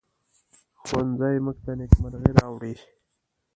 [0.85, 2.73] ښوونځی موږ ته نیکمرغي راوړي